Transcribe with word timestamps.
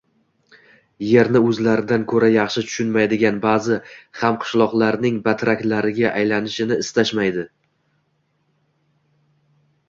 yerni 1.07 1.41
o‘zlaridan 1.49 2.05
ko‘ra 2.13 2.29
yaxshi 2.35 2.63
tushunmaydigan 2.69 3.37
ba’zi 3.43 3.77
hamqishloqlarining 4.23 5.21
«batrak»lariga 5.29 6.15
aylanishni 6.23 6.81
istashmaydi. 6.87 7.45